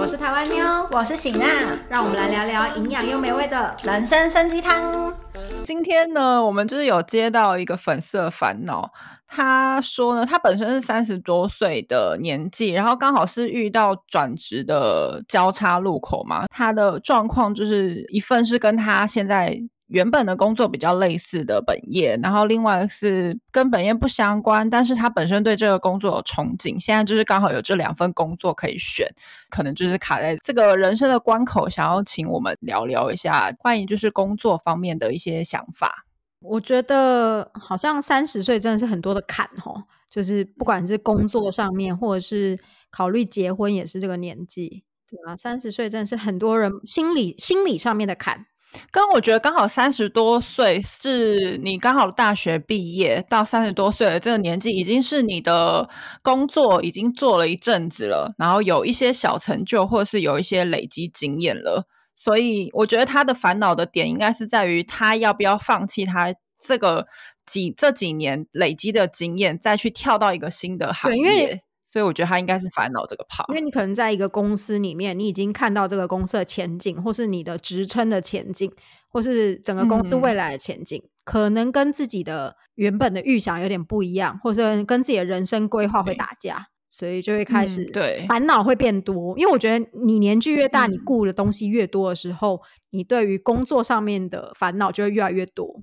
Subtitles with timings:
[0.00, 1.46] 我是台湾妞，我是醒娜，
[1.88, 5.14] 让我们来聊聊营养又美味的人生参鸡汤。
[5.62, 8.90] 今天呢，我们就是有接到一个粉丝的烦恼。
[9.28, 16.46] 他说呢，他本身是三十多岁的年纪，然后刚好是遇到转职的交叉路口嘛。
[16.48, 19.56] 他的状况就是一份是跟他现在
[19.88, 26.78] 原本的工作比较类似的本业，然后另外是跟本业不相关，但是他本身对这个工作有憧憬。
[26.78, 29.08] 现在就是刚好有这两份工作可以选，
[29.50, 36.04] 可能就是卡在这个人生的关口，想要请我们聊聊一下关于就是工作方面的一些想法。
[36.40, 42.58] 我觉得好像三十岁真的是很多的坎哦，就是不管是工作上面，或者是
[42.90, 45.34] 考虑结婚，也是这个年纪，对啊？
[45.34, 48.46] 三十岁真的是很多人心理心理上面的坎。
[48.90, 55.88] 跟我觉得刚好三十多岁是你刚好大学毕业到三十多岁的这个年纪，已经是你的
[56.22, 61.86] 工作已经做了一阵子了，然后有一些小成就，或是有一些累积经验了。
[62.14, 67.06] 所以我觉得他的烦恼的点应该是在于他要不要放弃他这个
[67.46, 71.62] 几这几年累积的经验，再去跳到一个新的行业。
[71.88, 78.70] 所以我觉得他应该是烦恼这个怕，因为你可能在一个公司里面，你已经看到这个公司的前景，或是你的职称的前景，
[79.08, 86.68] 或是整个公司未来的前景，可能跟自己的原本的预想有点不一样，或者跟自己的人生规划会打架。
[86.90, 95.82] 所以就会开始对烦恼会变多，因为我觉得你年纪越大，你顾的东西越多的时候，你对于工作上面的烦恼就会越来越多。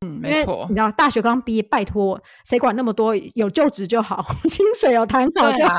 [0.00, 0.66] 嗯，没错。
[0.68, 3.14] 你知道大学刚毕业，拜托谁管那么多？
[3.34, 5.78] 有就职就好， 薪水有谈好就好。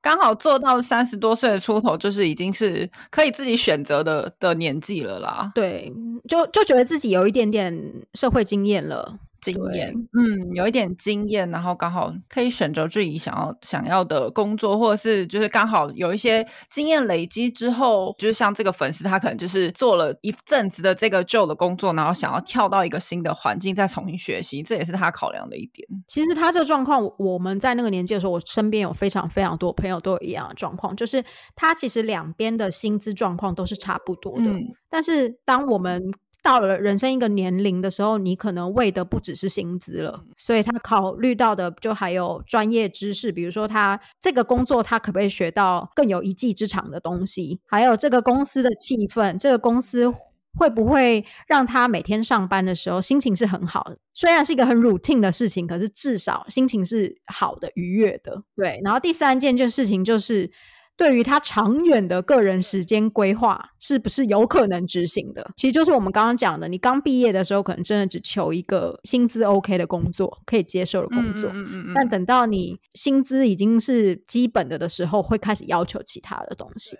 [0.00, 5.52] 刚好做到三十多岁的出头，就是已经是可以自己选择的的年纪了啦。
[5.54, 5.92] 对，
[6.28, 7.72] 就就觉得自己有一点点
[8.14, 9.16] 社会经验了。
[9.42, 25.86] 经验，嗯，有一点经验，然后刚好可以选择自己想要想要的工作，或者是就是刚好有一些经验累积之后，就是像这个粉丝，他可能就是做了一阵子的这个旧的工作，然后想要跳到一个新的环境再重新学习，这也是他考量的一点。
[26.06, 31.24] 其实他这个状况，我们在那个年纪的时候，我身边有非常非常多朋友都有一样的状况，就是
[31.56, 34.50] 他其实两边的薪资状况都是差不多的，
[34.88, 36.02] 但是当我们
[36.42, 50.12] 到了人生一个年龄的时候，你可能为的不只是薪资了，所以他考虑到的就还有专业知识，比如说他这个工作他可不可以学到更有一技之长的东西，还有这个公司的气氛，这个公司
[50.58, 53.96] 会不会让他每天上班的时候心情是很好的？
[54.12, 58.42] 虽然是一个很 routine 的事情，可是至少心情是好的、愉悦的。
[58.56, 60.50] 对，然后第三件件事情就是。
[60.96, 65.50] 对于他长远的个人时间规划，是不是有可能执行的？
[65.56, 71.50] 其实就是我们刚刚讲的，你刚毕业的时候，可能真的只求一个薪资 OK 的工作，可以接受的工作。
[71.52, 71.92] 嗯嗯嗯。
[71.94, 76.96] 但等到你薪资已经是基本的的时候，会开始要求其他的东西。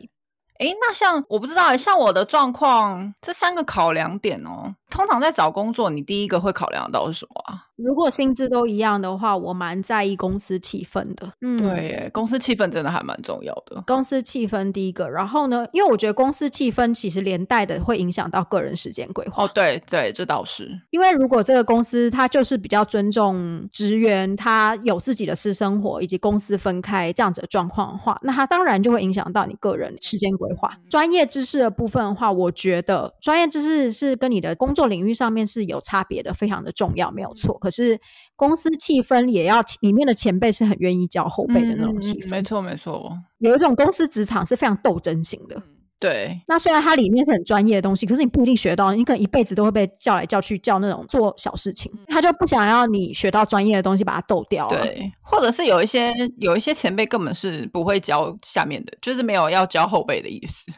[0.62, 7.66] 哎，那像我不知道，像我的状况，这三个考量点哦，通常在找工作，你第一个会考量到是什么啊？
[7.74, 11.32] 如果薪资都一样的话，我蛮在意公司气氛的。
[11.40, 13.82] 嗯，对，公司气氛真的还蛮重要的。
[13.84, 19.42] 公司气氛第一个，然后呢，因为我觉得公司气氛其实连带的会影响到个人时间规划。
[19.42, 20.70] 哦，对对，这倒是。
[20.90, 30.51] 因为如果这个公司它就是比较尊重职员，他有自己的私生活以及公司分开这样子的状况的话，那它当然就会影响到你个人时间规划。
[30.88, 37.58] 专业知识的部分的话，我觉得专业知识是跟你的工作领域上面是有差别的，非常的重要，没有错。
[37.58, 38.00] 可是
[38.36, 43.16] 公司气氛也要里面的前辈是很愿意教后辈的那种气氛，没错没错。
[43.38, 45.62] 有一种公司职场是非常斗争型的，
[46.02, 46.38] 对。
[46.46, 51.90] 那虽然它里面是很专业的东西，可是你不一定学到，你可能一辈子都会被叫来叫去，叫那种做小事情。
[52.08, 54.66] 他就不想要你学到专业的东西，把它斗掉。
[54.66, 60.70] 对，或者是有一些有一些前辈根本是不会教下面的，就是没有要教后辈的意思，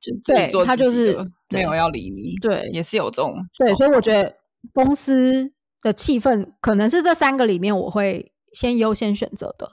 [0.00, 1.18] 就对他就是
[1.50, 2.36] 没有要理你。
[2.40, 3.34] 对，也是有这种。
[3.58, 4.34] 对，所以我觉得
[4.72, 5.52] 公司。
[5.82, 9.70] 的气氛可能是这三个里面我会先优先选择的。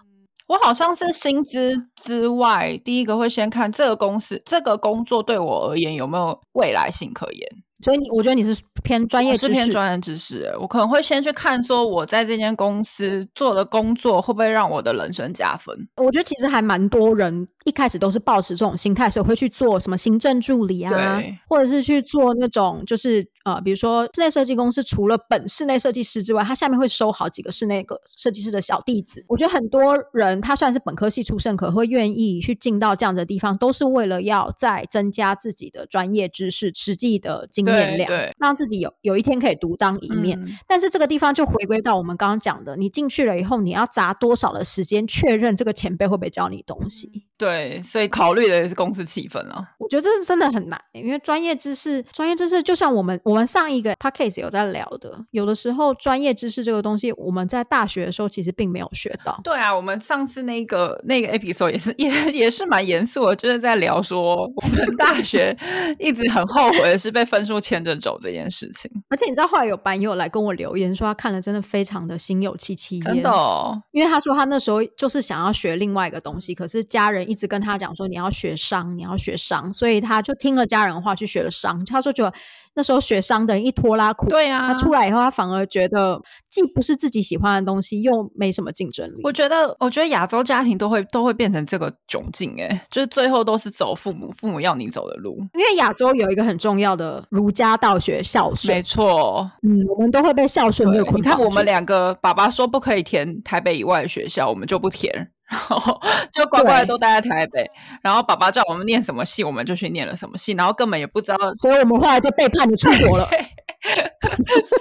[0.47, 7.49] 我好像是薪资之外，第一个会先看这个公司这个工作对我而言有没有未来性可言。
[7.83, 10.51] 所以你，我觉得你是偏专业知识，偏专业知识。
[10.59, 15.75] 我可能会先去看，说我在这间公司做的工作会不会让我的人生加分。
[15.97, 29.23] 我觉得其实还蛮多人一开始都是抱持这种心态，所以会去做什么行政助理啊，或者是去做那种就是呃，比如说室内设计公司，除了本室内设计师之外，他下面会收好几个室内个设计师的小弟子。
[29.27, 37.72] 我觉得很多人他虽然是本科系出身，可会愿意去进到这样的地方，都是为了要再增加自己的专业知识、实际的经验。
[37.73, 40.39] 面量，让自己有有一天可以独当一面。
[40.67, 47.25] 但是这个地方就回归到我们刚刚讲的，你进去了以后，你要砸多少的时间确认这个前辈会不会教你东西？
[47.37, 49.63] 对，所以考虑的也是公司气氛啊。
[49.79, 59.39] 我觉得这是真的很难，因为专业知识，专业知识就像我们我们上一个 p a c k a g e 有在聊的，有的时候专业知识这个东西，我们在大学的时候其实并没有学到。
[59.43, 65.57] 对啊，我们上次那个那个 episode 也是也也是蛮严肃的，就是在聊说我们大学
[65.99, 68.89] 一直很后悔的是被分数牵着走这件事情。
[69.09, 81.83] 而且你知道后来有班友来跟我留言说，他看了真的非常的心有戚戚焉，真的，因为他说他那时候就是想要学另外一个东西，可是家人一直跟他讲说你要学商，你要学商，所以他就听了家人话去学了商。
[81.83, 82.31] 他说就。
[82.75, 86.19] 那时候学商的人一拖拉苦，对啊，他出来以后，他反而觉得
[86.49, 89.21] 既不是自己喜欢的东西，又没什么竞争力。
[89.23, 95.37] 我觉得，我觉得亚洲家庭都会都会变成这个窘境，哎，就是最后都是走父母父母要你走的路。
[95.53, 105.29] 因为亚洲有一个很重要的儒家道学孝顺，没错，嗯，我们都会被孝顺这个你看，我们两个爸爸说不可以填台北以外的学校，我们就不填。
[105.53, 106.01] 然后
[106.33, 107.69] 就 乖乖的都待在台北，
[108.01, 113.29] 然后爸爸叫我们念什么戏，我们就去念了什么戏，然后根本也不知道，所以我们后来就背叛你出国了。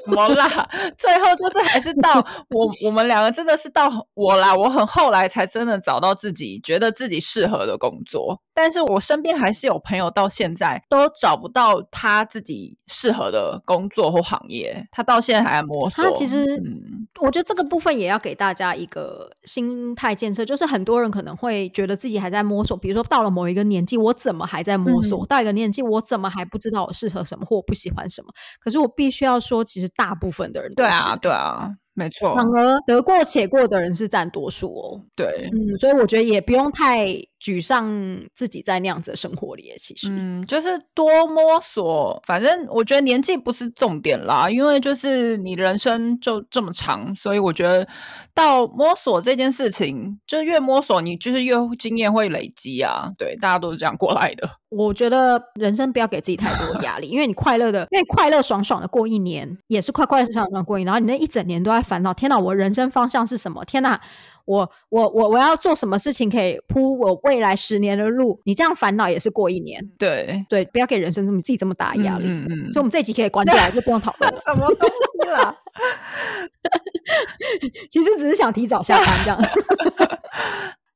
[0.07, 0.49] 怎么啦？
[0.97, 8.41] 最后就是还是到我我们两个真的是到我啦，我很后来才真的找到自己觉得自己适合的工作。
[8.55, 16.05] 但是我身边还是有朋友到现在都找不到他自己适合的工作或行业，他到现在还在摸索。
[16.05, 22.77] 他其实，嗯，我觉得这个部分也要给大家一个心态建设，就是很多人可能会觉得自己还在摸索。
[22.77, 25.25] 比如说到了某一个年纪，我怎么还在摸索？
[25.27, 28.29] 到一个年纪，我怎么还不知道我适合什么或我不喜欢什么？
[28.61, 31.71] 可是我必须要说，其实大部分的人对啊，对啊。
[31.95, 34.99] 没错，反而得过且过的人是占多数哦。
[35.15, 37.05] 对，嗯，所以我觉得也不用太
[37.43, 37.91] 沮丧，
[38.33, 39.73] 自己在那样子的生活里。
[39.81, 42.23] 其实，嗯，就是多摸索。
[42.25, 47.89] 反正我觉得年纪不是重点啦，因为就是你人生就这么长，所以我觉得
[48.33, 53.11] 到摸索这件事情，就越摸索，你就是越经验会累积啊。
[53.19, 54.49] 对，大家都是这样过来的。
[54.71, 62.15] 我觉得人生不要给自己太多压力，因为你快乐的，因为快乐爽爽的过一年，也是快快乐爽爽过一年，然后你那一整年都在烦恼。
[62.15, 63.63] 天哪，我人生方向是什么？
[63.65, 64.01] 天哪，
[64.45, 68.41] 我我我我要做什么事情可以铺我未来十年的路？
[68.45, 69.87] 你这样烦恼也是过一年。
[69.99, 72.25] 对对，不要给人生这么自己这么大压力。
[72.27, 72.73] 嗯嗯。
[72.73, 74.41] 所以，我们这集可以关掉， 就不用讨论了。
[74.45, 75.57] 什么东西了？
[77.91, 79.41] 其实只是想提早下班这样。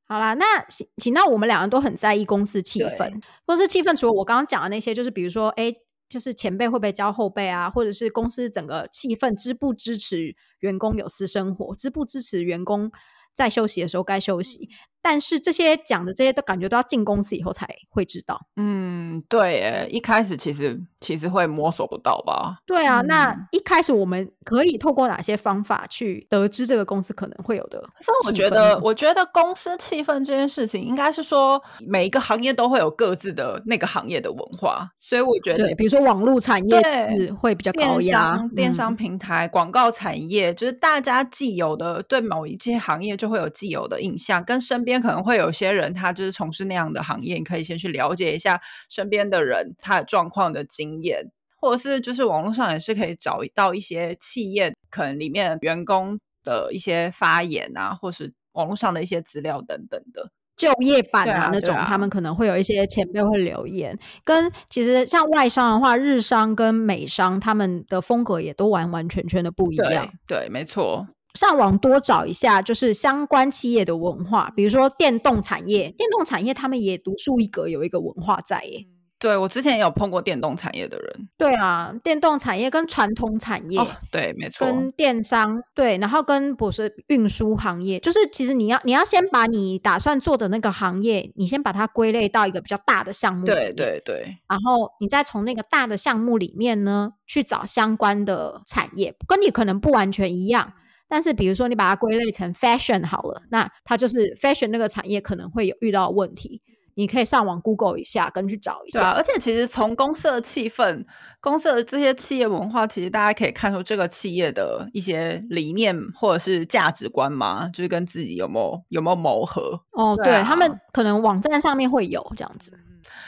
[0.09, 3.21] 好啦，那行行，那我们两个都很在意公司气氛。
[3.45, 5.69] 公司气氛除了我刚刚讲的那些，就是比如说，哎，
[6.09, 12.93] 就是前辈会不会教后辈啊，或者是公司整个气氛支不支持员工有私生活，支不支持员工
[13.37, 14.69] 在休息的时候该休息。
[15.09, 18.41] 但是这些讲的这些都感觉都要进公司以后才会知道。
[18.57, 22.57] 嗯，对，一开始其实其实会摸索不到吧？
[22.67, 27.79] 对啊，那一开始我们可以透过哪些方法去得知这个公司可能会有的？
[28.01, 34.89] 所以我觉得，我觉得公司气氛这件事情，应该是说每一个行业都会有各自的那个行业的文化。
[34.99, 36.83] 所以我觉得，比如说网络产业
[37.17, 44.96] 是会比较高压，电商平台、广告产业，就是大家既有的对某一件行业就会有既有的印象，跟身边。
[45.01, 63.99] 可能会有些人，他就是从事那样的行业，你可以先去了解一下身边的人他的状况的经验，或者是就是网络上也是可以找到一些企业可能里面员工的一些发言啊，或是网络上的一些资料等等的就业版啊那种，他们可能会有一些前辈会留言。
[64.25, 70.11] 跟其实像外商的话，日商跟美商他们的风格也都完完全全的不一样。
[70.27, 71.07] 对，没错。
[71.37, 78.87] 上网多找一下，就是相关企业的文化，比如说电动产业，电动产业他们也独树一格，有一个文化在耶。
[79.19, 81.29] 对我之前也有碰过电动产业的人。
[81.39, 83.81] 对啊，电动产业跟传统产业，
[84.13, 100.75] 对，没错，跟电商，对，然后跟不是运输行业，就是其实你要你要先把你打算做的那个行业，你先把它归类到一个比较大的项目，对对对，然后你再从那个大的项目里面呢去找相关的产业，跟你可能不完全一样。
[101.09, 106.63] 但是，比如说你把它归类成 fashion 好了，那它就是 fashion 那个产业可能会有遇到问题。
[106.99, 109.11] 你可以上网 Google 一下，跟去找一下。
[109.11, 111.05] 而且，其实从公司的气氛、
[111.43, 119.79] 公司的这些企业文化，其实大家可以看出这个企业的一些理念或者是价值观嘛，就是跟自己有没有有没有谋合。
[119.93, 122.73] 哦，对他们可能网站上面会有这样子。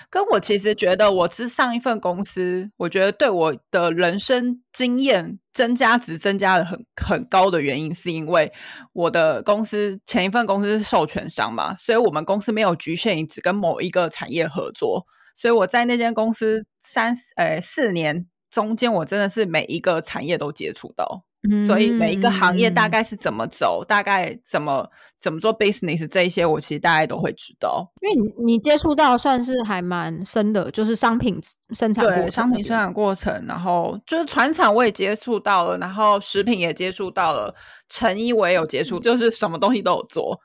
[0.08, 8.52] 跟我其实觉得，我之上一份公司，我觉得对我的人生经验增加值增加的很很高的原因，是因为
[8.92, 21.24] 我的公司前一份公司是授权商嘛，所以我们公司没有局限于只跟某一个产业合作，所以我在那间公司三呃四年中间我真的是每一个产业都接触到。
[21.64, 24.86] 所以每一个行业大概是怎么走，大概怎么
[25.18, 27.88] 怎么做 business 这一些，我其实大概都会知道。
[28.02, 31.40] 因为你你接触到算是还蛮深的，就是商品
[31.70, 37.54] 生产对商品生产过程，然后就是船厂我也接触到了，然后食品也接触到了，
[37.88, 40.38] 成衣我也有接触，就是什么东西都有做。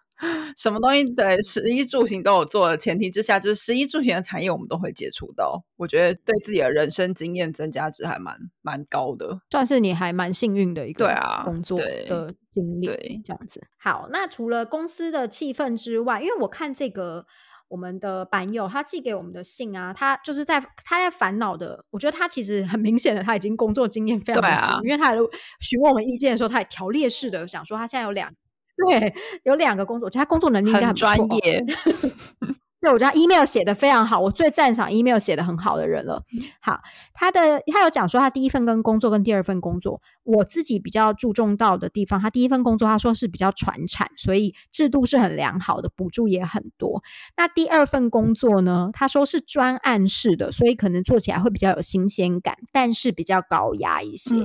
[0.56, 5.64] 什么东西对食衣住行都有做的前提之下，就是食衣住行的产业我们都会接触到。
[5.78, 12.88] 我觉得对自己的人生经验增加值还蛮蛮高的，算是你还蛮幸运的一个对啊工作的经历。
[12.88, 13.62] 对，这样子。
[13.78, 17.26] 好，那除了公司的气氛之外，因为我看这个
[17.68, 25.14] 我们的版友他寄给我们的信啊，他就是在他在烦恼的，我觉得他其实很明显的他已经工作经验非常足，因为他
[25.60, 28.32] 询问我们意见的时候，他也条列式的想说他现在有两。
[28.76, 29.14] 对，
[29.44, 31.66] 有两个工作，我觉得他工作能力应该很专业。
[32.84, 36.22] 对，我觉得 email 写的非常好，我最赞赏 email 写的很好的人了。
[36.60, 36.82] 好，
[37.14, 47.02] 他的他有讲说，他第一份跟工作跟第二份工作，我自己比较注重到的地方，他第一份工作他说是比较传产，所以制度是很良好的，补助也很多。
[47.38, 54.36] 那第二份工作呢，他说是专案式的，所以可能做起来会比较有新鲜感，但是比较高压一些。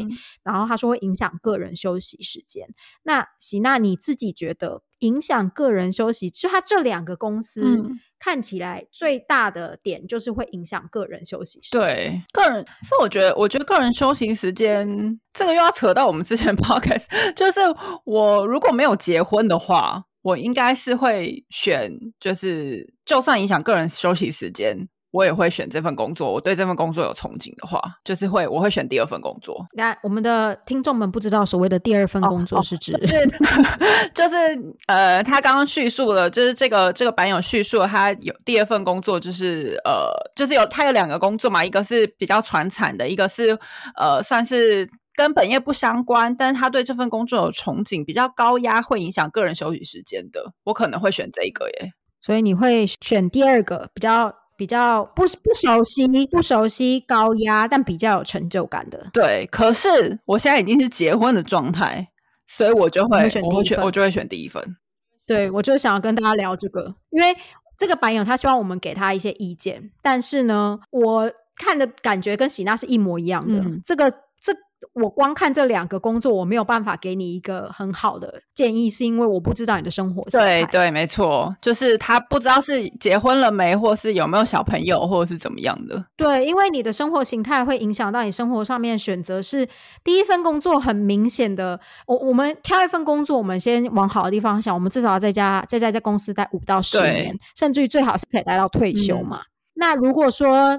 [0.44, 2.68] 然后他说会影响个人休息时间。
[3.02, 4.82] 那喜娜你自己觉得？
[5.00, 7.62] 影响个人休息，就他这两个公司
[8.18, 11.80] 看起来最大的点就是会影响个人休息时间。
[11.80, 17.60] 对，个人，所以我觉得，我觉得个人休息时间这个又要扯到我们之前 podcast，就是
[18.04, 24.88] 我如果没有结婚的话，我应该是会选，就是就算影响个人休息时间。
[25.10, 26.32] 我也会选这份工作。
[26.32, 29.66] 我对这份工作有憧憬的话，就是会我会选第二份工作。
[29.74, 33.26] 那我们的听众们不知道所谓的第二份工作是指，是
[34.14, 34.36] 就是
[34.86, 43.58] 呃，他刚刚叙述了，就是这个这个版友叙述了他有第二份工作，就是呃，就是有他有两个工作嘛，一个是比较传产的，一个是
[43.96, 51.92] 呃，算是跟本业不相关，但是他对这份工作有憧憬，比较高压，会影响个人休息时间的，我可能会选这一个耶。
[52.20, 54.34] 所以你会选第二个比较。
[54.58, 59.08] 比较不不熟悉，不熟悉高压，但比较有成就感的。
[59.12, 62.08] 对，可是我现在已经是结婚的状态，
[62.46, 64.76] 所以我就会选第一份，我就会选第一份。
[65.24, 67.34] 对，我就想要跟大家聊这个，因为
[67.78, 73.64] 这个白友他希望我们给他一些意见，但是呢，我看的感觉跟喜娜是一模一样的。
[73.84, 74.12] 这个。
[74.94, 80.22] 我光看这两个工作，我没有办法给你一个很好的建议，是因为我不知道你的生活。
[80.30, 86.04] 对对，没错，就是他不知道是结婚了没，或是有没有小朋友，或者是怎么样的。
[86.16, 89.42] 对，因为你的生活形态会影响到你生活上面选择。
[89.42, 89.68] 是
[90.04, 99.40] 第一份工作很明显的，我我们挑一份工作，我们先往好的地方想，我们至少要在家在在在公司待五到十年，甚至于最好是可以待到退休嘛。
[99.74, 100.78] 那如果说。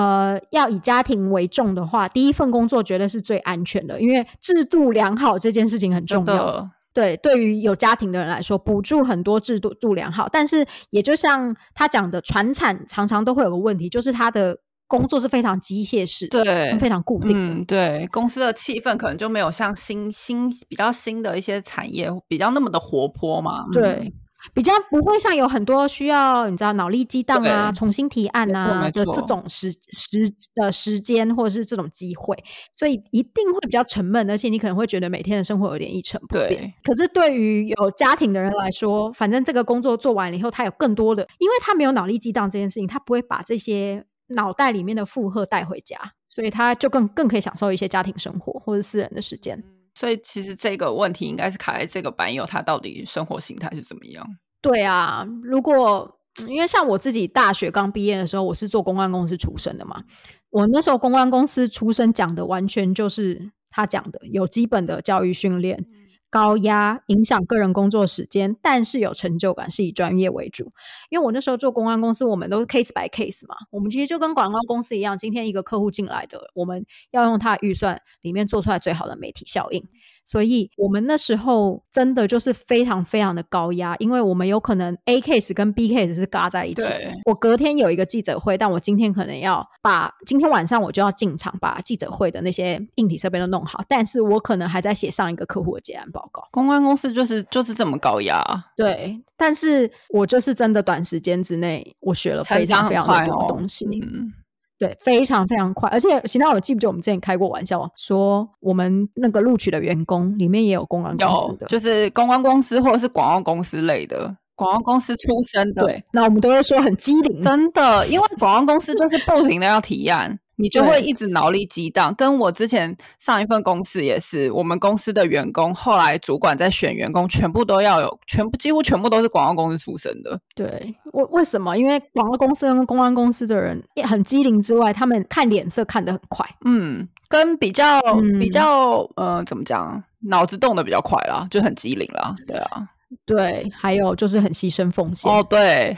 [0.00, 6.70] 呃，要以家庭为重的话，第一份工作绝对是最安全的，因为制度良好这件事情很重要。
[6.94, 14.56] 对，对于有家庭的人来说，补助很多制度度良好，但是也就像他讲的，传产常常都会有个问题，就是他的
[14.88, 17.64] 工作是非常机械式，对，非常固定的。
[17.66, 23.66] 对，公司的气氛可能就没有像新新比较新的一些产业比较那么的活泼嘛。
[23.72, 24.12] 对。
[24.52, 32.36] 比较不会像有很多需要你知道脑力激荡啊、重新提案啊的这种时时的时间或者是这种机会，
[32.74, 36.72] 所以一定会比较沉闷，而且你可能会觉得每天的生活有点一成不变。
[36.82, 49.62] 可是对于有家庭的人来说，反正这个工作做完了以后，他有更多的，因为他没有脑力激荡这件事情，他不会把这些脑袋里面的负荷带回家，所以他就更更可以享受一些家庭生活或者私人的时间。
[49.94, 54.26] 所以其实这个问题应该是卡在这个班友他到底生活形态是怎么样？
[54.60, 60.02] 对啊，如果因为像我自己大学刚毕业的时候，我是做公关公司出身的嘛，
[60.50, 65.86] 我那时候公关公司出身讲的完全就是他讲的有基本的教育训练。
[66.30, 70.72] 高压影响个人工作时间，但是有成就感，是以专业为主。
[71.10, 79.86] 因为我那时候做公关公司，我们都是 case by case 嘛，我们其实就跟广告公司一样，今天一个客户进来的，我们要用他的预算里面做出来最好的媒体效应。
[80.24, 86.82] 所以我们那时候真的就是非常非常的高压，因为我们有可能 A case 跟 B case 是嘎在一起。
[87.24, 96.46] 我隔天有一个记者会，但我今天可能要把今天晚上我就要进场把记者会的那些硬体设备都弄好，但是我可能还在写上一个客户的结案报告。
[96.52, 98.42] 公关公司就是就是这么高压。
[98.76, 103.86] 对，但是我就是真的短时间之内，我学了非常非常多东西。
[104.02, 104.32] 嗯。
[104.80, 115.82] 对，非常非常快，而且行到我记不记得我们之前开过玩笑，说我们那个录取的员工里面也有公关公司的，就是公关公司或者是广告公司类的，广告公司出身的。
[115.84, 120.38] 对，那我们都会说很机灵，真的，因为广告公司就是不停的要提案。
[120.60, 122.14] 你就会一直脑力激荡。
[122.14, 130.38] 跟我之前上一份公司也是，我们公司的员工后来主管在选员工，全部都要有，全部几乎全部都是广告公司出身的。
[130.54, 131.76] 对，为为什么？
[131.76, 136.46] 因为广告公司跟公安公司的人也很机灵之外，他们看脸色看得很快。
[136.64, 138.00] 嗯，跟比较
[138.38, 140.02] 比较呃，怎么讲？
[140.22, 142.36] 脑子动的比较快啦，就很机灵啦。
[142.46, 142.86] 对啊。
[143.26, 145.44] 对，还有就是很牺牲奉献哦。
[145.48, 145.96] 对，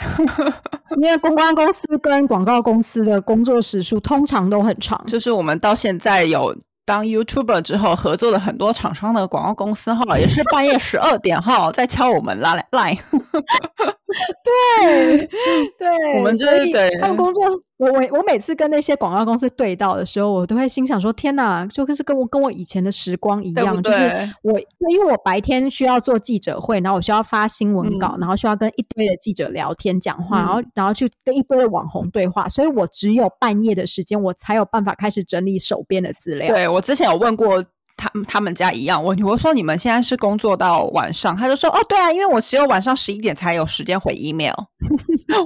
[0.97, 5.02] 因为公关公司跟广告公司的工作时数通常都很长。
[5.07, 12.99] 就是我们到现在有当 YouTuber 之后，合作了很多厂商的广告公司哈，也是半夜十二点哈在敲我们拉 line。
[14.45, 15.26] 对
[15.78, 17.42] 对，我们就是对他们工作。
[17.78, 23.99] 我我我每次跟那些广告公司对到的时候，我都会心想说：天哪，就是跟我跟我以前的时光一样，就是
[24.42, 24.57] 我
[24.88, 36.54] 因为我白天需要做记者会，然后我需要发新闻稿，然后需要跟一堆的记者聊天讲话，然后然后去跟一堆的网红对话，所以我只有半夜的时间，我才有办法开始整理手边的资料。
[36.54, 37.64] 对我之前有问过。
[38.02, 44.52] 他他们家一样问题，我说你们现在是工作到晚上，他就说哦对啊，因为我只有晚上十一点才有时间回 email，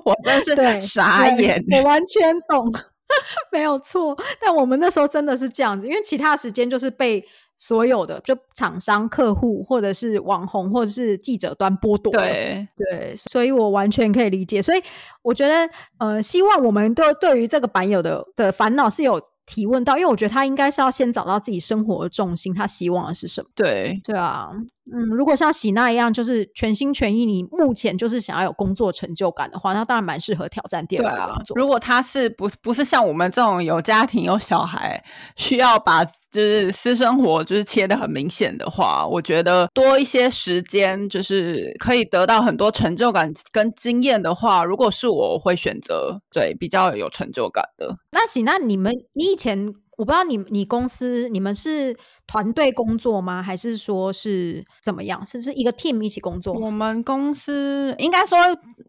[0.04, 2.72] 我真是傻眼，我完全懂，
[3.52, 4.16] 没有错。
[4.40, 7.22] 但我们那时候真的是这样子，因为其他时间就是被
[7.58, 14.62] 所有的就厂商、客户或者是网红或者是记者端剥夺，对对，所以我完全可以理解。
[14.62, 14.82] 所以
[15.20, 19.20] 我觉得呃，希望我们都对于这个版友的的烦恼是有。
[19.46, 23.48] 提问到，因为我觉得他应该是要先找到自己生活的重心，他希望的是什么？
[23.54, 24.50] 对，对啊。
[24.92, 31.56] 嗯，如果像喜娜一样，就是全心全意，你目前就是想要有工作成就感的话，那当然蛮适合挑战第二个工作。
[31.56, 35.02] 如果他是不不是像我们这种有家庭有小孩，
[35.34, 47.96] 需要把就是私生活就是切的很明显的话，我觉得多一些时间，就是可以得到很多成就感跟经验的话，如果是我会选择对比较有成就感的。
[48.12, 49.74] 那喜娜你们你以前。
[49.96, 53.42] 我不知道你你公司你们是团队工作吗？
[53.42, 55.24] 还是说是怎么样？
[55.24, 56.52] 是是一个 team 一起工作？
[56.52, 58.36] 我们公司应该说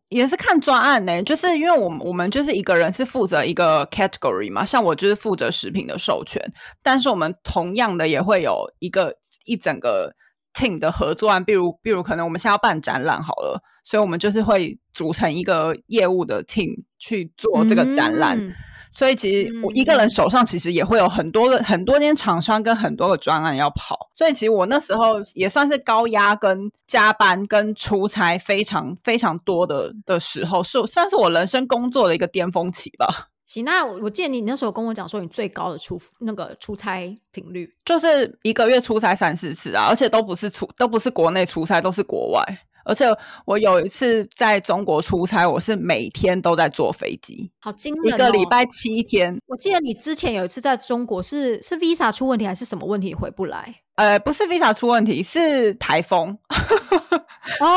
[0.10, 6.42] 也是看专案呢，就是因为我们我们就是一个人是负责一个 category 嘛，像我就是负责食品的授权，
[6.84, 9.14] 但是我们同样的也会有一个
[9.46, 10.14] 一整个
[10.54, 18.38] team 的合作案，比如比如可能我们现在要办展览好了，所以我们就是会组成一个业务的 team 去做这个展览。
[18.98, 33.30] 所以其实我一个人手上其实也会有很多个很多间厂商跟很多个专案要跑，所以其实我那时候也算是高压跟加班跟出差非常非常多的的时候，是算是我人生工作的一个巅峰期吧。
[33.46, 42.44] 行，那我建议你那时候跟我讲说，你最高的出那个出差频率就是一个月出差三四次啊，而且都不是出都不是国内出差，都是国外。
[42.88, 43.06] 而且
[43.46, 48.16] 我有一次在中国出差，我是每天都在坐飞机，好惊人！
[48.16, 49.38] 一个礼拜七天。
[49.46, 53.76] 我记得你之前有一次在中国，是是 visa 出问题还是什么问题回不来？
[53.96, 56.38] 呃，不是 visa 出问题，是台风。
[57.60, 57.68] 哦，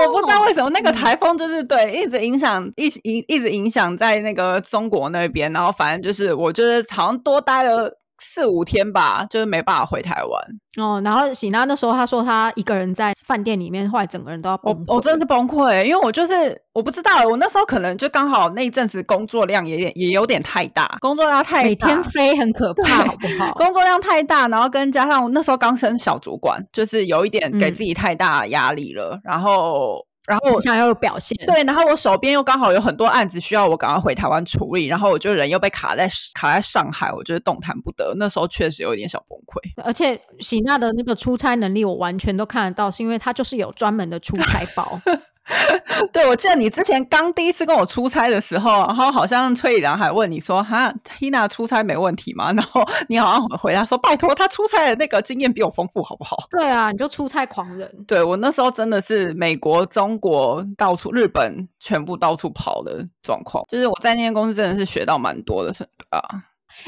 [0.00, 7.96] 我不知道为什么那个台风就是对一直影响一一一直影响在那个中国那边，然后反正就是我觉得好像多待了。
[8.18, 11.00] 四五天吧，就是没办法回台湾哦。
[11.04, 14.94] 然后喜娜那时候她说她一个人在饭店里面，后来整个人都要崩溃。
[14.94, 23.52] 我真的是崩溃，因为我就是我不知道，我那时候可能就刚好那一阵子工作量也也有点太大，工作量太大每天飞很可怕，好不好？
[23.52, 30.04] 工作量太大，然后跟加上那时候刚升小主管，就是有一点给自己太大压力了，然后。
[30.26, 38.12] 然后我想要有表现，对，然后我手边又刚好有很多案子需要我赶快回台湾处理，然后我就人又被卡在卡在上海，我觉得动弹不得。
[38.16, 39.84] 那时候确实有一点小崩溃。
[39.84, 45.00] 而且喜娜的那个出差能力，我完全都看得到，是因为她就是有专门的出差包。
[46.12, 57.88] 对，我记得你之前刚第一次跟我出差的时候，然后好像崔以良还问你说：“哈，Tina 出差没问题吗？”然后你好像回答说：“拜托，他出差的那个经验比我丰富，好不好？”对啊，你就出差狂人。
[58.08, 66.20] 对我那时候真的是美国、中国到处、日本全部到处跑的状况，就是我在那间公司真的是学到蛮多的，是啊。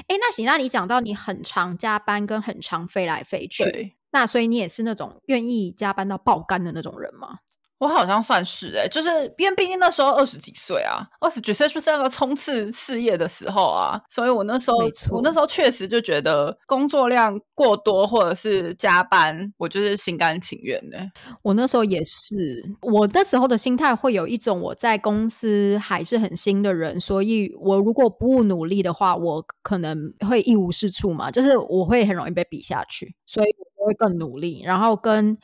[0.09, 7.39] 哎，那行，那你讲到你很常加班跟很常飞来飞去，那所以你也是那种愿意加班到爆肝的那种人吗？
[7.79, 14.77] 我好像算是哎，就是因为毕竟那时候二十几岁啊，二十几岁就是那个冲刺事业的时候啊，所以我那时候，
[15.11, 20.99] 我那时候确实就觉得工作量过多或者是加班，我就是心甘情愿的。
[21.43, 22.35] 我那时候也是，
[22.83, 35.39] 我那时候的心态会有一种我在公司还是很新的人，所以我如果不努力的话，我可能会一无是处嘛，就是我会很容易被比下去，所以我会更努力，然后跟。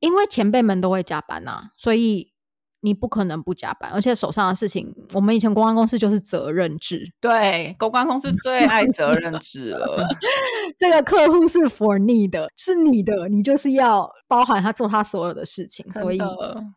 [0.00, 2.32] 因为前辈们都会加班呐，所以
[2.80, 10.06] 你不可能不加班，而且手上的事情，我们以前公关公司就是责任制，对，公关公司最爱责任制了。
[10.78, 16.20] 这个客户是 for 你的，是你的，你就是要包含他做他所有的事情，所以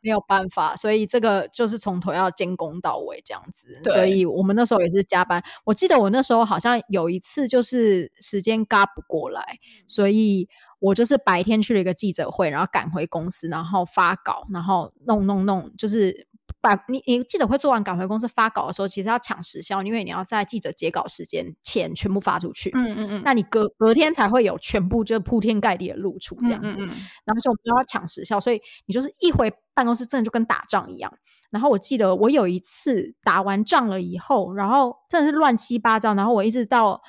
[0.01, 3.79] 没有办法，所以这个就是从头要监工到尾这样子。
[3.83, 10.49] 所以我们那时候也是加班，我记得我那时候好像有一次就是时间嘎不过来，所以。
[10.81, 16.27] 我就是白天去了一个记者会，然后赶回公司，然后发稿，然后弄弄弄，就是
[16.59, 22.71] 把你你记者会做完赶回公司发稿的时候，其实要抢时效，因为你要在记者截稿时间前全部发出去。
[22.73, 23.21] 嗯嗯嗯。
[23.23, 26.79] 那你隔隔天才会有全部就铺天盖地的露出这样子。
[26.81, 26.97] 嗯嗯。
[27.25, 31.13] 然后所以我们就要抢时效，所以你就是一回办公室，真的就跟打仗一样。
[31.51, 37.01] 然后我记得我有一次打完仗了以后，然后真的是乱七八糟，然后我一直到。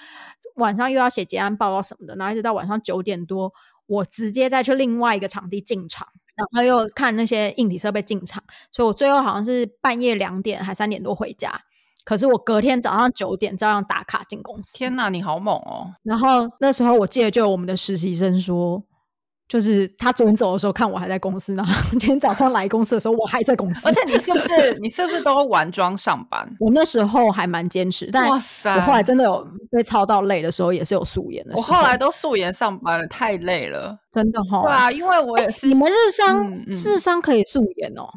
[0.56, 3.52] 晚上又要写结案报告什么的，然后一直到晚上九点多，
[3.86, 11.62] 我直接再去另外一个场地进场，然后又看那些硬体设备进场，所以我最后好像是半夜两点还三点多回家，
[12.04, 14.76] 可是我隔天早上九点照样打卡进公司。
[14.76, 15.94] 天哪，你好猛哦！
[16.02, 18.82] 然后那时候我记得就有我们的实习生说。
[19.52, 23.82] 就是他昨天走的时候看我还在公司呢，今天早上来公司的时候我还在公司。
[23.86, 26.48] 而且你是不是你是不是都完妆上班？
[26.58, 31.52] 我那时候还蛮坚持，但我后来真的有被操到累的时候，也是有素颜的。
[31.54, 34.62] 我后来都素颜上班了，太累了，真的哈。
[34.62, 35.66] 对啊，因为我也是。
[35.66, 38.08] 你们日商日商可以素颜哦，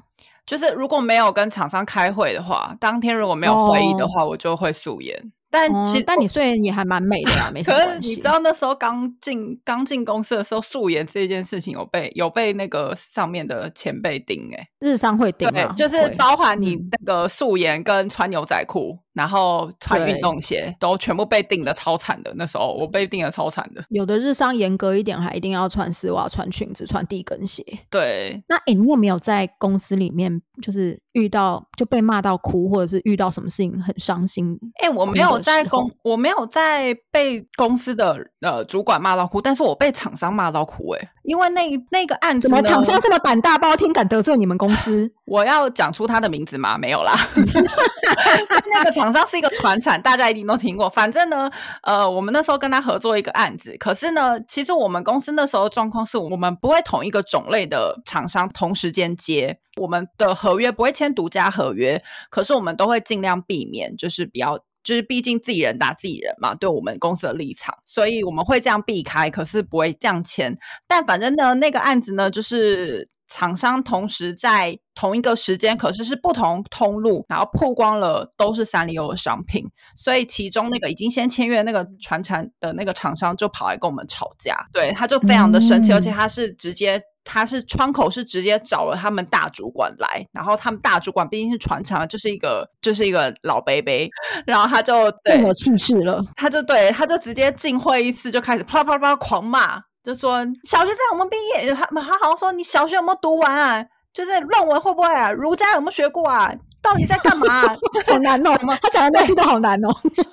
[0.46, 5.34] 就是如果没有跟厂商开会的话，当天如果没有会议的话，我就会素颜。
[5.50, 19.00] 但其实，但你虽然也还蛮美的啊， 没什么可是你知道那时候刚进刚进公司的时候，素颜这件事情有被有被那个上面的前辈盯哎，日商会盯对，就是包含你那个素颜跟穿牛仔裤。
[19.16, 23.82] 然后穿运动鞋都全部被定的超惨的，那时候我被定的超惨的。
[23.88, 27.64] 有的日商严格一点，还一定要穿丝袜、穿裙子、穿低跟鞋。
[27.90, 34.60] 对，那哎，你有没有在公司里面就是遇到就被骂到哭，或者是遇到什么事情很伤心？
[34.84, 40.90] 哎，我没有在公，我没有在被公司的呃主管骂到哭，但是我被厂商骂到哭。
[40.90, 45.10] 哎，因为那那个案子，怎么厂商这么胆大包天，敢得罪你们公司？
[45.26, 46.78] 我要讲出他的名字吗？
[46.78, 47.14] 没有啦，
[48.74, 49.06] 那个厂。
[49.06, 50.90] 厂商是一个船产，大家一定都听过。
[50.90, 51.48] 反正呢，
[51.84, 70.58] 呃，我们那时候跟他合作一个案子，可是呢，其实我们公司那时候状况是我们不会同一个种类的厂商同时间接，我们的合约不会签独家合约，可是我们都会尽量避免，就是比较，就是毕竟自己人打自己人嘛，对我们公司的立场，所以我们会这样避开，可是不会这样签。
[70.88, 73.10] 但反正呢，那个案子呢，就是。
[73.36, 79.66] 厂商同时在同一个时间，可是是不同通路，然后曝光了都是三丽鸥的商品，
[79.98, 94.10] 所以其中那个已经先签约那个传产的那个厂商就跑来跟我们吵架，对，他就非常的生气，而且他是直接，他是窗口是直接找了他们大主管来，然后他们大主管毕竟是船厂，就是一个就是一个老 baby，
[94.46, 99.82] 然后他就对有气势了，他就对，他就直接进会议室就开始啪啪啪狂骂。
[100.06, 103.84] 就说小学生我们毕业，他他好像说你小学有没有读完啊？
[104.14, 105.32] 就是论文会不会啊？
[105.32, 106.54] 儒家有没有学过啊？
[106.82, 107.64] 到底在干嘛？
[108.08, 109.90] 好难哦，他讲的东西都好难哦，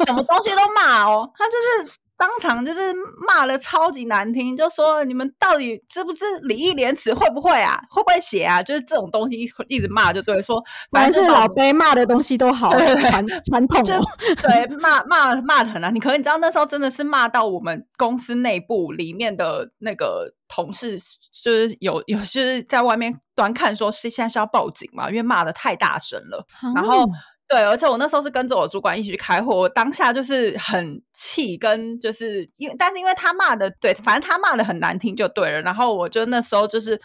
[0.06, 1.92] 什么东西都骂哦，他就是。
[2.22, 2.78] 当场就是
[3.26, 7.82] 骂的超级难听，就说你们到底知不知礼义廉耻，会不会啊？
[7.90, 8.62] 会不会写啊？
[8.62, 13.82] 就是这种东西一一直骂，就对，说反正是老辈骂的东西都好传 传统，
[14.40, 16.00] 对，骂骂骂的很难听。
[16.00, 21.00] 可能你知道那时候真的是骂到我们公司内部里面的那个同事，
[21.42, 25.10] 就是有有就是在外面端看，说是现在是要报警嘛？
[25.10, 27.04] 因为骂的太大声了，然后。
[27.52, 35.60] 对，而且我那时候是跟着我主管一起去开会，我当下就是很气，跟就是因为，但是因为他骂的，对，反正他骂的很难听就对了。
[35.60, 36.98] 然后我就那时候就是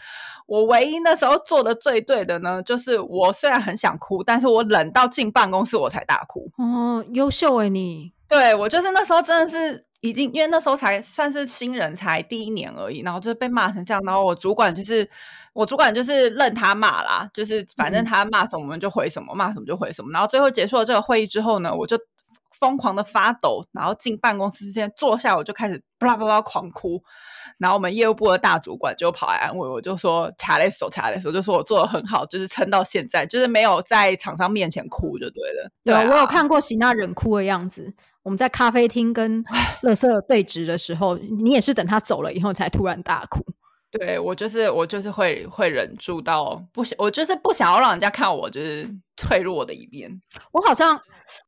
[0.46, 6.50] 我唯一那时候做的最对的呢，就是我虽然很想哭，但是我忍到进办公室我才大哭。
[6.56, 9.87] 哦，优秀哎你，对我就是那时候真的是。
[10.00, 15.08] 已经因为那时候才算是新人才第一年而已，然后就是被骂成这样，然后我主管就是
[15.52, 20.10] 我主管就是任他骂啦，就是反正他骂什么我们就回什么，骂什么就回什么。
[20.12, 21.98] 然后最后结束了这个会议之后呢，我就
[22.58, 27.02] 疯狂的发抖，然后进办公室之前坐下，我就开始巴拉巴拉狂哭。
[27.58, 35.70] 然后我们业务部的大主管就跑来安慰我，就说查了手，查了手，就说我做的很好，就是撑到现在，就是没有在厂商面前哭就对了。
[35.84, 37.94] 对我有看过喜娜忍哭的样子。
[38.22, 39.42] 我们在咖啡厅跟
[39.80, 43.40] 乐色对峙的时候，你也是等他走了以后才突然大哭。
[43.90, 50.20] 对我就是我就是会会忍住到不想，我就是不想要让人家看我就是脆弱的一面。
[50.52, 51.00] 我好像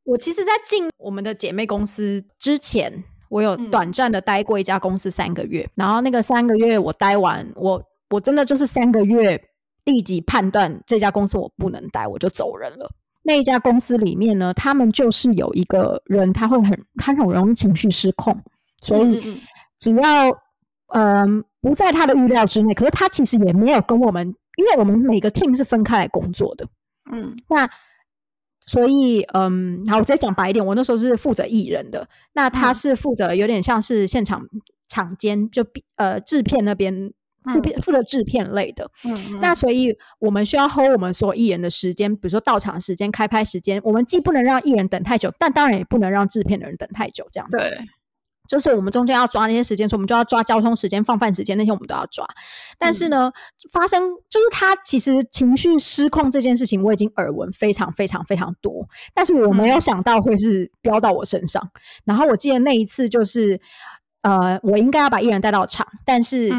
[0.04, 9.40] 我其实，在进我们的姐妹公司之前，我有短暂的待过一家公司三个月，然后那个三个月我待完，我我真的就是三个月
[9.84, 12.90] 立即判断这家公司我不能待，我就走人了。
[13.22, 18.36] 那一家公司里面呢，他们就是有一个人，他会很他很容易情绪失控，
[18.78, 19.40] 所以
[19.78, 20.30] 只要
[20.94, 26.66] 嗯不在他的预料之内，可是他其实也没有跟我们，因为我们每个 team 是分开来工作的，
[27.12, 27.68] 嗯，那
[28.60, 34.42] 所以嗯，好，我再讲白一点，我那时候是负责艺人的，那他是负责有点像是现场
[34.88, 35.64] 场监，就
[35.96, 37.12] 呃制片那边。
[37.54, 47.58] 制片负责制片类的，嗯那所以我们需要 hold 我们所有艺人的时间，比如说到场时间、开拍时间，我们既不能让艺人等太久，但当然也不能让制片的人等太久，这样子。
[48.50, 52.26] 对，就是我们中间要抓那些时间，所以我们就要抓交通时间、放饭时间那些，我们都要抓。
[52.78, 53.30] 但是呢，
[53.72, 61.70] 发生就是他其实情绪失控这件事情，我已经耳闻非常非常非常多，但是我没有想到会是飙到我身上。
[62.04, 63.60] 然后我记得那一次就是，
[64.22, 66.50] 呃，我应该要把艺人带到场，但是。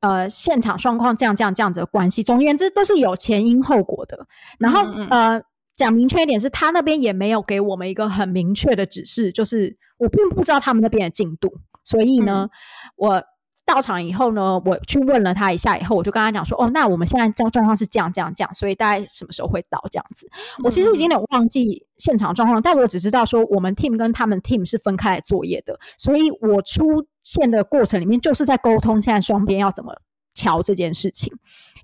[0.00, 4.28] 呃，现场状况这样这样这样子的关系，总而言之都是有前因后果的。
[4.60, 5.42] 然后呃，
[5.74, 11.52] 讲明确一点，是他那边也没有给我们一个很明确的指示，就是我并不知道他们那边的进度。
[11.84, 12.48] 所以呢，
[12.96, 13.22] 我
[13.64, 20.26] 到场以后呢，我去问了他一下以后，我就跟他讲说，哦，那我们现在这样状况是这样这样这样，所以大概什么时候会到这样子？
[20.64, 27.06] 我其实已经有点忘记现场状况，但我只知道说我们 team 跟他们 team 是分开来作业的，所以我出。
[27.24, 29.94] 现的过程里面，就是在沟通现在双边要怎么
[30.32, 31.30] 瞧这件事情。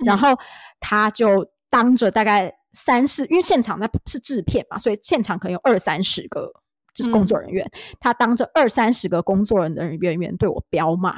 [0.07, 0.31] 然后
[0.81, 6.51] 他就当着大概三四，因为现场那是制片嘛，所以现场可能有二三十个
[6.95, 7.69] 就是工作人员。
[8.01, 11.11] 他当着二三十个工作人员员对我彪骂，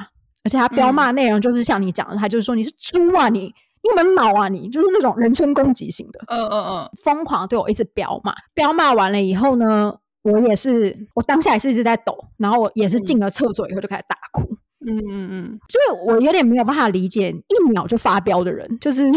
[0.43, 8.33] 而且他彪骂内容就是像你讲的，他就是说你是猪啊，你你有没有脑啊，你就是那种人身攻击型的，嗯嗯嗯，疯狂对我一直彪骂。
[8.53, 9.93] 彪骂完了以后呢？
[10.23, 14.43] 我也是，我当下也是一直在抖，然后我也是进了厕所以后就开始大哭。
[14.85, 19.09] 嗯嗯嗯，就是我有点没有办法理解一秒就发飙的人，就是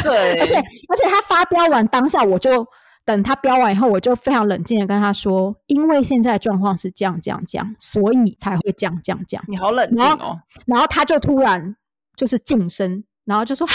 [0.00, 2.64] 对， 而且而且他发飙完当下，我就
[3.04, 9.44] 等他飙完以后，我就非常冷静的跟他说，因为现在状况是这样这样这样，所以才会这样这样这样。
[9.48, 11.76] 你好冷静哦，然后他就突然
[12.16, 13.66] 就是近身，然后就说。
[13.66, 13.74] 哎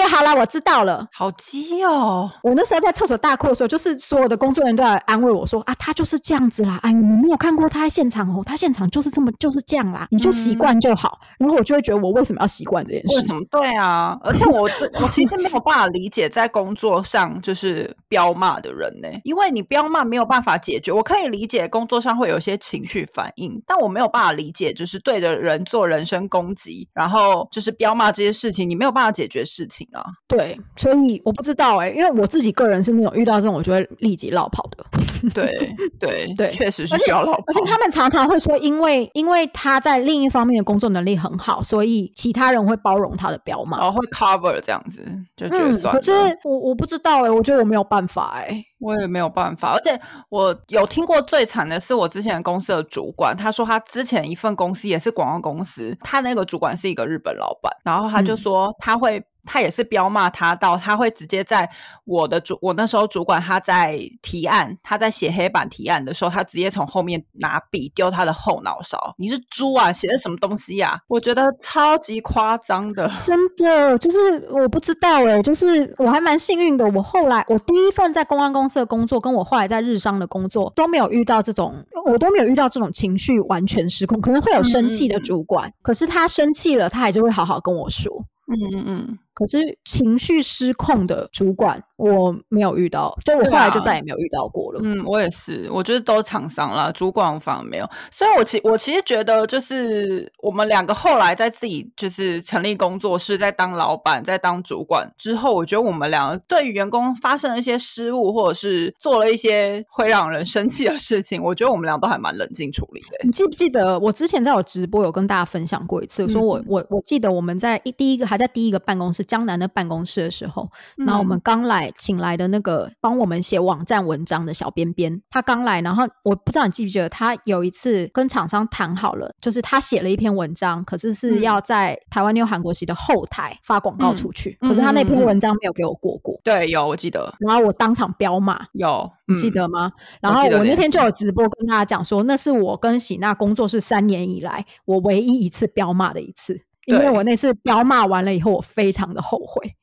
[0.00, 1.06] 呀，好了，我知道了。
[1.12, 2.30] 好激哦！
[2.42, 6.78] 我那时候在厕所大哭的时候，就是所有的工作人员都来安慰我说：“啊，他就是这样子啦。
[6.82, 13.18] 哎，你没有看过他在现场哦，他现场就是这么就是这样啦，你就习惯就好。”然后我就会觉得，我为什么要习惯这件事？
[13.18, 13.40] 为什么？
[13.50, 20.92] 对啊，而且我这我其实没有办法理解在工作上就是彪骂的人呢，因为你彪骂没有办法解决。
[20.92, 29.83] 我可以理解工作上会有一些情绪反应，但我没有办法理解就是对着人做人身攻击，然后就是彪骂这些事情，你没有办法解决事情。
[29.84, 34.84] 情啊，对，所以我不知道哎，因为我自己个人是那种遇到这种我就会立即绕跑的。
[35.34, 37.42] 对对 对，确实是需要绕跑。
[37.46, 45.02] 而且他们常常会说，因为因为他在另一方面的工作能力很好，所以其他人会包容他的彪嘛，然后会 cover 这样子，
[45.36, 45.94] 就觉得算。
[45.94, 46.12] 可是
[46.44, 49.72] 我我不知道哎，我觉得我没有办法哎，我也没有办法。
[49.72, 59.24] 而且我有听过最惨的是我之前公司的主管，他说他之前一份公司也是广告公司，他那个主管是一个日本老板，然后他就说他会。
[59.44, 61.68] 他也是彪骂他到，他会直接在
[62.04, 69.14] 我的主，我那时候主管他在提案，他在写黑板提案的时候，他直接从后面拿笔丢他的后脑勺。
[69.18, 69.92] 你是猪啊？
[69.92, 70.98] 写的什么东西呀？
[71.08, 76.84] 我觉得超级夸张的，真的就是我不知道哎，就是我还蛮幸运的。
[76.90, 88.12] 我后来我第一份在公安公司的工作，跟我后来在日商的工作都没有遇到这种，我都没有遇到这种情绪完全失控，可能会有生气的主管，可是他生气了，他还是会好好跟我说。
[88.46, 89.18] 嗯嗯嗯。
[89.34, 94.80] 可是情绪失控的主管我没有遇到，就我后来就再也没有遇到过了。
[94.82, 97.88] 嗯，我也是，我觉得都厂商啦，主管反而没有。
[98.12, 113.18] 所以，我其我其实觉得，就是我们两个后来在自己就是成立工作室，在当老板，在当主管之后，我觉得我们两个对于员工发生了一些失误，或者是做了一些会让人生气的事情，我觉得我们俩都还蛮冷静处理的。
[113.24, 119.23] 你记不记得我之前在我直播有跟大家分享过一次，说我我我记得我们在一第一个还在第一个办公室。
[119.24, 136.38] 江南的办公室的时候，然后我们刚来请来的那个帮我们写网站文章的小编编，他刚来，然后我不知道你记不记得，他有一次跟厂商谈好了，就是他写了一篇文章，可是是要在台湾妞韩国系的后台发广告出去，可是他那篇文章没有给我过过。
[136.44, 139.92] 对，有我记得，然后我当场彪骂，有你记得吗？
[140.20, 146.60] 然后我那天就有直播跟大家讲说，那是我跟喜娜工作室三年以来我唯一一次彪骂的一次。
[146.86, 149.74] 因为我那次彪骂完了以后，我非常的后悔。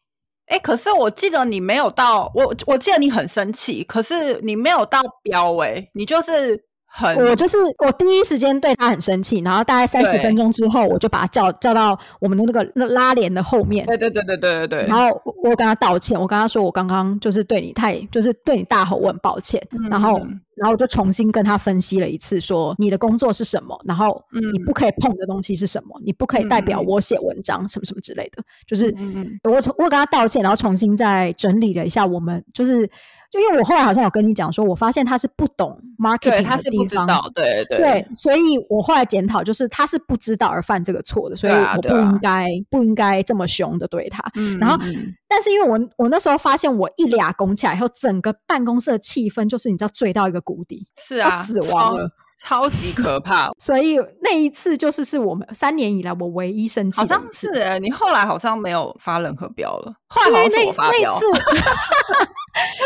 [0.47, 13.85] 哎，可是我记得你没有到我，我记得你很生气，可是你没有到彪哎，你就是很，我就是我第一时间对他很生气，然后大概三十分钟之后，我就把他叫叫到我们的那个那拉帘的后面。
[13.85, 14.87] 对对对对对对对。
[14.87, 15.09] 然后
[15.41, 19.61] 我跟他道歉，我跟他说我刚刚就是对你太就是对你大吼，我很抱歉。
[19.89, 20.19] 然后
[20.55, 28.43] 然后我就重新跟他分析了一次，说你的工作是什么，然后你不可以碰的东西是什么，你不可以代表我写文章什么什么之类的。
[28.67, 28.93] 就是
[29.49, 32.89] 我重我跟他道歉，然后重新再整理了一下，我们就是。
[33.31, 44.21] 就因为我后来好像有跟你讲说，我发现他是不懂 marketing 的地方，对对对，所以我后来检讨，就是他是不知道而犯这个错的，所以我不应该不应该这么凶的对他。
[44.59, 44.77] 然后，
[45.29, 52.09] 但是因为我我那时候发现，我一俩拱起来以后，整个办公室的气氛就是你知道坠到一个谷底，是啊，死亡了。
[52.43, 56.99] 超级可怕， 所以那一次就是是我们三年以来我唯一生气。
[56.99, 61.15] 好像是哎，你后来好像没有发任何标了，后来好像是我发标。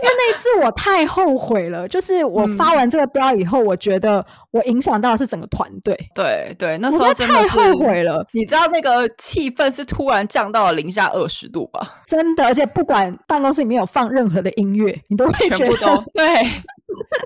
[0.02, 5.98] 因为那一次我太后悔了，就是我发完这个标以后，我觉得我影响到的是整个团队。
[6.14, 8.26] 对对，那时候真的太后悔了。
[8.34, 12.02] 你知道那个气氛是突然降到了零下二十度吧？
[12.06, 16.26] 真的，而且不管办公室里面有放任何的音乐，你都会觉得对。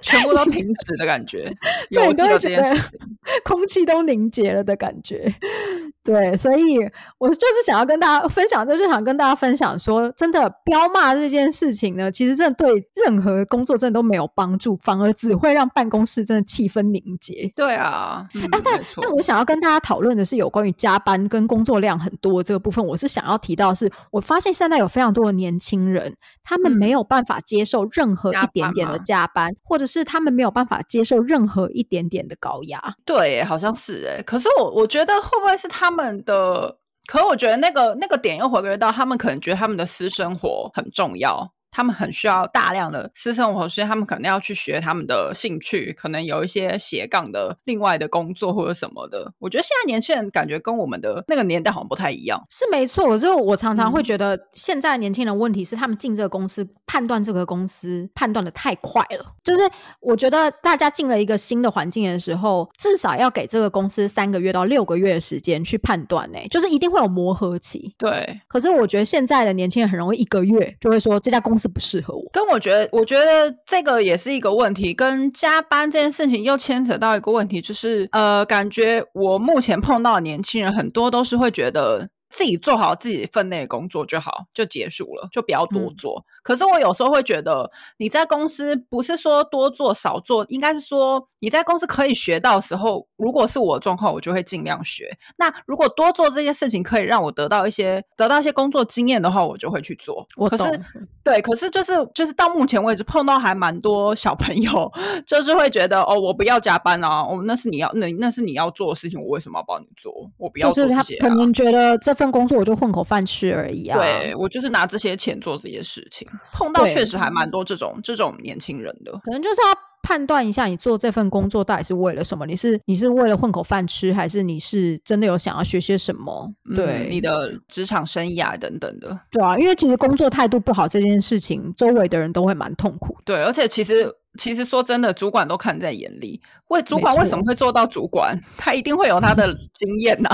[0.01, 1.51] 全部都停止的感觉，
[1.89, 2.99] 有这件事情，
[3.43, 5.33] 空气都凝结了的感觉。
[6.03, 6.77] 对，所以
[7.19, 17.51] 我就是想要跟大家分享，就是想跟大家分享说，真的彪骂这件事情呢，其实真的对任何工作真的都没有帮助，反而只会让办公室真的气氛凝结。
[17.55, 29.53] 对啊，但但但我想要跟大家讨论的是有关于加班跟工作量很多这个部分，我是想要提到，是我发现现在有非常多的年轻人，他们没有办法接受任何一点点的加班。
[29.63, 34.21] 或者是他们没有办法接受任何一点点的高压，对，好像是哎。
[34.23, 36.77] 可是我我觉得会不会是他们的？
[37.07, 41.51] 可我觉得那个那个点又回归到他们可能觉得他们的私生活很重要。
[41.71, 49.33] 他们很需要大量的私生活时间，他们可能要去学他们的兴趣，可能有一些斜杠的另外的工作或者什么的。
[49.39, 53.17] 我觉得现在年轻人感觉跟我们的那个年代好像不太一样，是没错。
[53.17, 59.33] 就我常常会觉得，现在年轻人问题是他们进这个公司，判断这个公司判断的太快了。
[59.43, 59.61] 就是
[59.99, 67.93] 我觉得大家进了一个新的环境的时候，至少要给这个公司三个月到六个月的时间去判断，呢，就是一定会有磨合期。
[67.97, 68.39] 对。
[68.47, 82.07] 可是我觉得现在的年轻人很容易一个月就会说这家公是不适合我，跟我觉得，我觉得这个也是一个问题，跟加班这件事情又牵扯到一个问题，就是呃，感觉我目前碰到的年轻人很多都是会觉得。
[82.29, 86.23] 自己做好自己分内的工作就好，就结束了，就不要多做。
[86.43, 95.09] 可是我有时候会觉得，你在公司不是说多做少做，应该是说你在公司可以学到时候，如果是我的状况，我就会尽量学。
[95.37, 100.25] 那如果多做这些事情可以让我得到一些得到一些工作经验的话，我就会去做。
[100.37, 100.79] 我是
[101.23, 104.91] 对，可是就是就是到目前为止碰到还蛮多小朋友，
[105.25, 110.13] 就是会觉得哦，我不要加班啊，哦，那是你要那那是你要做的事情，我为什么要帮你做？
[110.37, 111.17] 我不要做这些。
[111.17, 112.18] 可能觉得这。
[112.19, 113.97] 份工作我就混口饭吃而已啊！
[113.97, 122.45] 对我就是拿这些钱做这些事情，碰到确实还蛮多这种这种年轻人的，可能就是要判断一下你做这份工作到底是为了什么？
[122.45, 126.53] 你是你是为了混口饭吃，还是你是真的有想要学些什么？
[126.75, 133.15] 对你的职场生涯等等的，对啊，因为其实工作态度不好这件事情，周围的人都会蛮痛苦。
[133.23, 134.13] 对，而且其实。
[134.37, 136.41] 其实说真的，主管都看在眼里。
[136.67, 138.39] 为主管为什么会做到主管？
[138.55, 140.29] 他一定会有他的 经验呐。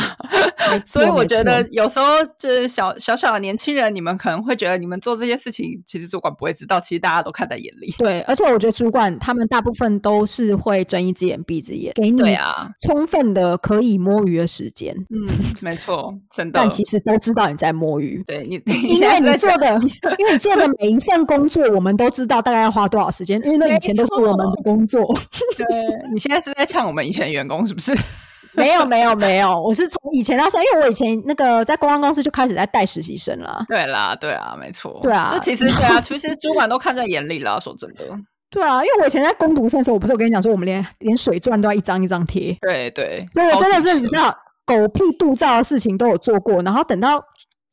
[0.84, 6.78] 所以我觉得有时候就是小小小的年轻人，你们可能会觉得你们做这些事情，其实主管不会知道。
[6.78, 7.96] 其实大家都看在眼里。
[7.98, 14.94] 对，而且我觉得主管他们大部分都是会睁一只眼闭一只眼，给你啊充分的可以摸鱼的时间。
[15.10, 15.26] 嗯，
[15.62, 16.60] 没错，真的。
[16.60, 18.22] 但其实都知道你在摸鱼。
[18.28, 19.74] 对你，因为你做的，
[20.20, 23.42] 因为你做的每一份工作，我们都知道大概要花多少时间。
[23.46, 25.02] 因为那以前都是我们的工作。
[25.58, 25.66] 对
[26.12, 27.06] 你现在是在呛我们。
[27.06, 27.96] 以前员工是不是？
[28.58, 33.66] 没有没有没有，我是从以前到现在，因为我以前那个在公关公司就开始在带实习生了。
[33.68, 37.60] 对啦，对啊，没错，对啊，这其实对啊，其实主管都看在眼里了。
[37.60, 38.06] 说真的，
[38.50, 42.58] 对啊，因为我以前在攻读生的时候，我不是我跟你讲说，我们连连水钻都要一张一张贴。
[42.62, 44.34] 对对，所以我真的是你知道
[44.66, 47.22] 狗屁杜照的事情都有做过，然后等到。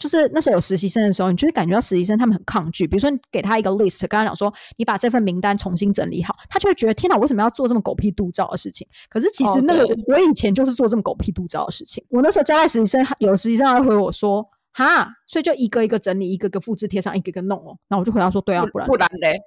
[0.03, 2.89] 就是那时候有实习生的时候，你就会感觉到实习生他们很抗拒。
[2.89, 8.85] 比如说，你给他一个 list，跟他讲说，你把这份名单重新整理好，他就会觉得天哪，为什么要做这么狗屁度照的事情？
[9.09, 12.05] 可是其实那个我以前就是做这么狗屁度照的事情。
[12.09, 14.45] 我那时候交代实习生，有实习生还回我说。
[14.73, 17.77] 哈，所以就一个一个整理，一个个复制贴上，一个个弄哦。
[17.89, 19.39] 然后我就回答说，对啊，不然不然嘞，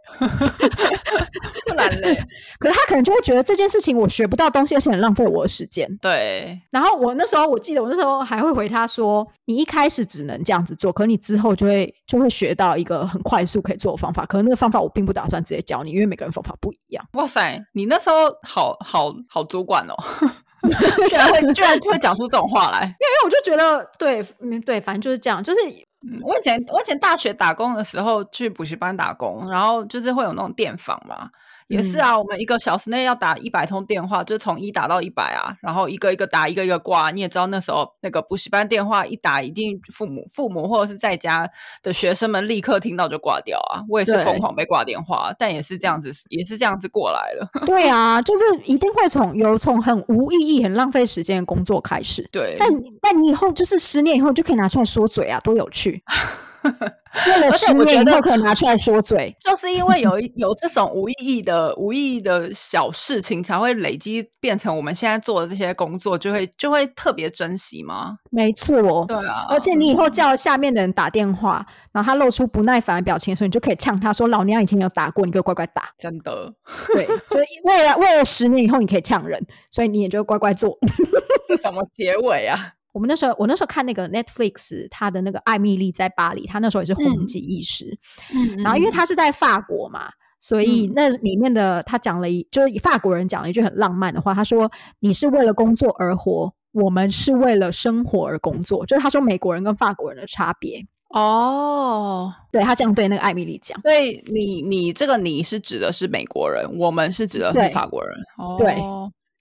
[1.68, 2.16] 不然嘞。
[2.60, 5.90] 可是他可能就会觉得这件事情我学不到东西，而且很浪费我的时间。
[5.98, 6.62] 对。
[6.70, 14.26] 然后我那时候我记得我那时候还会回他说，你一开始只能这样子做，可你之后就会就会学到一个很快速可以做的方法。
[14.26, 17.04] 可能那个方法我并不打算直接教你，因为每个人方法不一样。
[17.14, 19.96] 哇塞，你那时候好好好主管哦。
[21.10, 24.24] 居然会 居然会讲出这种话来，因为因为我就觉得对
[24.62, 25.60] 对，反正就是这样，就是
[26.22, 31.30] 我以前我以前大学打工的时候去补习班打工，然后就是会有那种电访嘛。
[31.68, 37.10] 也是啊，我们一个小时内要打一百通电话，就从一打到一百啊，然后一个一个打，一个一个挂。
[37.10, 41.50] 你也知道那时候那个补习班电话一打，一定父母父母或者是在家
[41.82, 43.82] 的学生们立刻听到就挂掉啊。
[43.90, 47.50] 我也是疯狂被挂电话，但也是这样子，也是这样子过来了。
[47.66, 52.28] 对啊，就是一定会从有从很无意义、很浪费时间的工作开始。
[52.32, 52.70] 对，但
[53.02, 56.04] 但你以后就是十年以后就可以拿出来说嘴啊，多有趣。
[57.28, 68.18] 为了十年以后可以拿出来说嘴， 就是因为有有这种无意义的、无意义的小事情，才会累积变成我们现在做的这些工作，就会就会特别珍惜吗？
[68.32, 69.46] 没错，对啊。
[69.50, 76.54] 而且你以后叫下面的人打电话，然后他露出不耐烦的表情的时候，你就可以呛他说：“老娘以前有打过，你给我乖乖打。”真的，
[76.94, 77.06] 对。
[77.06, 79.42] 所以为了为了十年以后你可以呛人，
[79.72, 80.78] 所以你也就乖乖做。
[81.48, 82.74] 是什么结尾啊？
[82.96, 87.86] 我们那时候，我那时候看那个 Netflix，他的那个艾米丽在巴黎，他那时候也是红极一时。
[88.34, 94.72] 嗯，然后因为他是在法国嘛，所以那里面的他讲了一，就是法国人讲了一句很浪漫的话，他说
[95.02, 100.82] ：“你是为了工作而活，我们是为了生活而工作。”就是他说美国人跟法国人的差别。
[101.10, 103.78] 哦，对他这样对那个艾米丽讲。
[103.82, 108.16] 所以你你这个你是指的是美国人，我们是指的是法国人。
[108.38, 108.82] 哦对。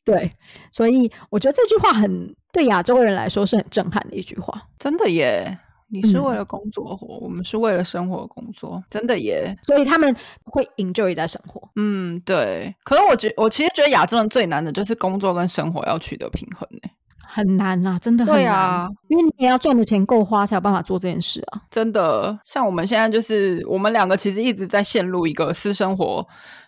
[0.07, 0.31] 对，
[0.71, 4.63] 所以我觉得这句话很对亚洲人来说是很震撼的一句话。
[4.79, 8.83] 真的耶，你是为了工作活，我们是为了生活工作。
[8.89, 11.69] 真的耶，所以他们会 enjoy 在生活。
[11.75, 12.75] 嗯，对。
[12.85, 16.89] 可是我觉我其实觉得亚洲人最难的就是工作跟生活要取得平衡呢。
[17.35, 21.63] 很难啊，真的很难，因为你也要赚的钱够花，才有办法做这件事啊。
[21.69, 26.25] 真的，像我们现在就是我们两个其实一直在陷入一个私生活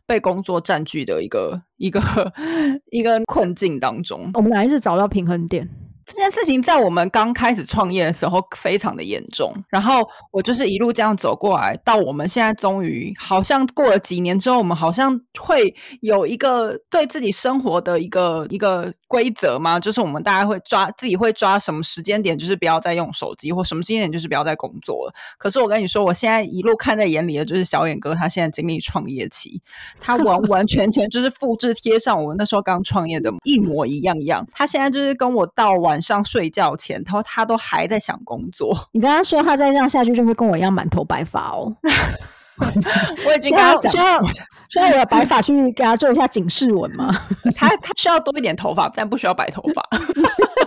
[0.06, 2.00] 被工作占据的一个一个
[2.90, 4.28] 一个困境当中。
[4.34, 5.68] 我们俩一直找到平衡点。
[6.06, 19.80] 这件事情在我们刚开始创业的时候非常的严重，然后我就是一路这样走过来，到我们现在终于好像过了几年之后，我们好像会有一个对自己生活的一个一个规则吗？
[19.80, 25.14] 就是我们大家会抓自己会抓什么时间点，就是不要再用手机，或什么时间点就是不要再工作了。
[25.38, 29.60] 可是我跟你说，我现在一路看在眼里的就是小眼哥，他现在经历创业期，
[29.98, 34.46] 他完完全全就是复制贴上我们那时候刚创业的一模一样一样。
[34.52, 35.95] 他现在就是跟我到晚。
[35.96, 38.76] 晚上睡觉前，他他都还在想工作。
[38.92, 41.74] 你跟他说，他再这样下去，就会跟我一样满头白发哦。
[43.26, 44.20] 我已经跟他讲，需要
[44.68, 47.10] 需要我的白发去给他做一下警示纹吗？
[47.56, 49.82] 他他需要多一点头发，但不需要白头发。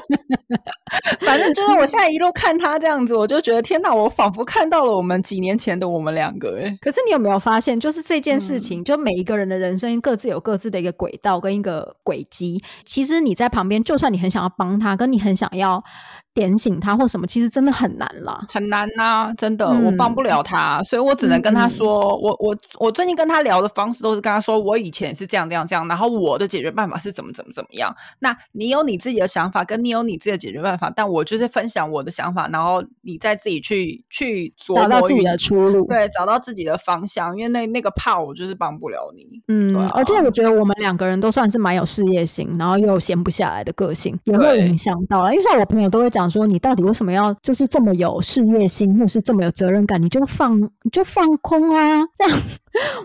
[1.22, 3.93] 反正就是我现在一路看他这样子，我就觉得天哪！
[3.93, 6.60] 我仿佛看到了我们几年前的我们两个。
[6.62, 12.62] 哎，可是你有没有发现，就是这件事情，就每一个人的人生各自有各自的一个轨道跟一个轨迹。
[12.86, 15.84] 其实你在旁边，就算你很想要帮他，跟你很想要。
[16.32, 27.93] 点醒他或什么，其实真的很难啦，很难呐，真的，我帮不了他，所以我只能跟他说，我我我最近跟他聊的方式都是跟他说，我以前是这样这样这样，然后我的解决办法是怎么怎么怎么样。
[28.20, 37.36] 那你有你自己的想法，跟你有你自己的解决办法，但我就是分享我的想法，然后你再自己去去找到自己的出路，对，找到自己的方向。
[37.36, 45.32] 因为那那个怕我就是帮不了你，嗯，而且我觉得我们两个人都算是蛮有事业心，然后又闲不下来的个性，也会影响到了。
[45.32, 46.20] 因为像我朋友都会讲。
[46.20, 50.02] 讲说你到底为什么要就是这么有事业心，或是这么有责任感？
[50.02, 52.06] 你就放你就放空啊！
[52.14, 52.38] 这样，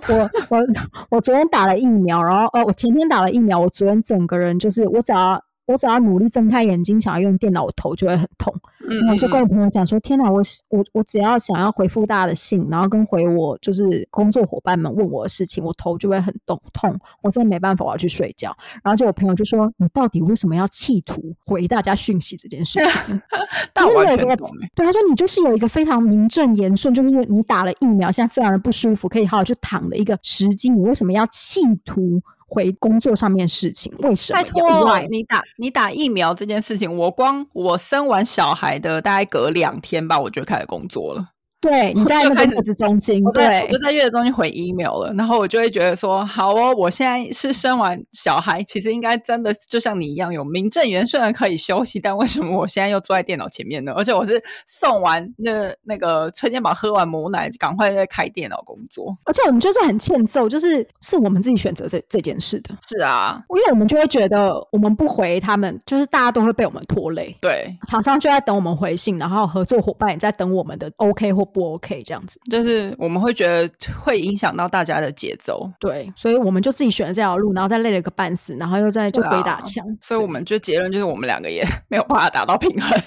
[0.08, 0.66] 我我
[1.10, 5.40] 我昨天打了疫苗，然后呃，我前天打了疫苗，我昨天整个人就是我只要。
[5.66, 8.54] 我只要努力睁开眼睛，想要用电脑，我头就会很痛。
[8.86, 16.94] 然后就跟我朋友讲说：“天哪，我我我只要想要回复大家的信，然后跟回我就是工作伙伴们问我的事情，我头就会很痛痛。
[17.22, 18.54] 我真的没办法，我要去睡觉。”
[18.84, 23.22] 然后就我朋友就说：“你到底为什么要企图回大家讯息这件事情？”
[23.72, 24.50] 但完全懂。
[24.74, 34.42] 对他说：“你就是有一个非常名正言顺，就是你打了疫苗，现在非常的不舒服，可以好好去躺的一个时机，你为什么要企图？”回工作上面事情，为什么？
[34.42, 41.33] 拜托，你打你打疫苗这件事情，我光我生完小孩的大概隔两天吧，我就开始工作了。
[41.64, 53.94] 对，你在那个月子中心，对，我就在月子中心回 email 了，然后我就会觉得说，好哦，我现在是生完小孩，其实应该真的就像你一样有名正言顺的可以休息，但为什么我现在又坐在电脑前面呢？
[53.96, 73.70] 而且我是送完那那个春天宝喝完母奶，赶快在开电脑工作，而且我们就是很欠揍，就是是我们自己选择这这件事的，是啊，因为我们就会觉得我们不回他们，就是大家都会被我们拖累，对，厂商就在等我们回信，然后合作伙伴也在等我们的 OK 或不 OK 这样子，就是我们会觉得
[74.04, 83.00] 会影响到大家的节奏，对，所以我们就自己选了这条路，然后再累了个半死，然后又在就鬼打墙，所以我们就结论就是我们两个也 没有办法达到平衡，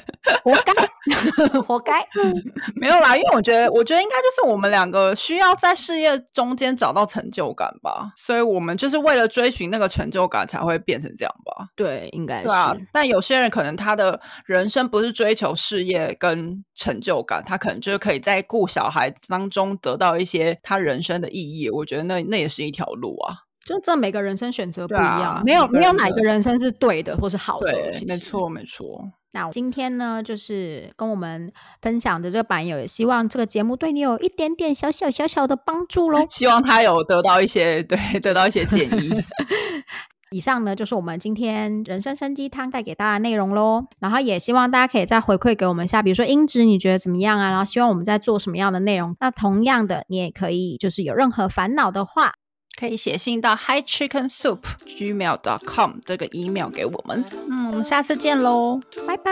[0.43, 1.93] 活该， 活该，
[2.75, 12.41] 没有啦，因为我觉得，我觉得应该就是我们两个需要在事业中间找到成就感吧，所以我们就是为了追寻那个成就感才会变成这样吧，对，应该。
[12.43, 12.49] 是，
[12.93, 21.69] 但有些人可能他的人生不是追求事业跟成就感，他可能就是可以在顾小孩当中得到一些他人生的意义。
[21.69, 23.37] 我觉得那那也是一条路啊。
[23.65, 27.71] 就这每个人生选择不一样，没有没有哪个人生是对的或是好的。
[27.73, 29.11] 对，没错没错。
[29.33, 36.25] 那今天呢，就是跟我们分享的这个版友，也希望这个节目对你有一点点小小小小的帮助喽。
[36.29, 39.11] 希望他有得到一些对，得到一些建议。
[40.31, 47.49] 以上呢就是我们今天人生参鸡汤带给大家的内容喽，然后也希望大家可以再回馈给我们一下，比如说音质你觉得怎么样啊？
[47.49, 49.15] 然后希望我们在做什么样的内容？
[49.19, 52.33] 那同样的，你也可以就是有任何烦恼的话，
[52.77, 57.23] 可以写信到 hi chicken soup gmail dot com 这个 email 给我们。
[57.49, 59.31] 嗯，我们下次见喽，拜拜，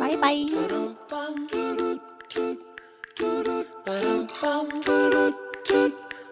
[0.00, 0.34] 拜拜。